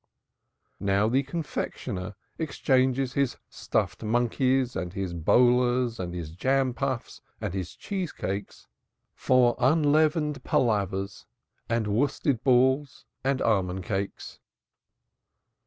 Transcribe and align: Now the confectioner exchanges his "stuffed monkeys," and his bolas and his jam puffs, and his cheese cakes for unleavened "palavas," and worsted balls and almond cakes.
Now 0.79 1.07
the 1.07 1.21
confectioner 1.21 2.15
exchanges 2.39 3.13
his 3.13 3.37
"stuffed 3.49 4.01
monkeys," 4.01 4.75
and 4.75 4.93
his 4.93 5.13
bolas 5.13 5.99
and 5.99 6.15
his 6.15 6.31
jam 6.31 6.73
puffs, 6.73 7.21
and 7.39 7.53
his 7.53 7.75
cheese 7.75 8.11
cakes 8.11 8.65
for 9.13 9.55
unleavened 9.59 10.43
"palavas," 10.43 11.27
and 11.69 11.85
worsted 11.85 12.43
balls 12.43 13.05
and 13.23 13.43
almond 13.43 13.83
cakes. 13.83 14.39